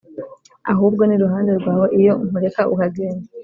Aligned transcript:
ahubwo 0.71 1.01
n’iruhande 1.05 1.51
rwawe 1.59 1.87
iyo 1.99 2.13
nkureka 2.27 2.61
ukagendaa 2.73 3.27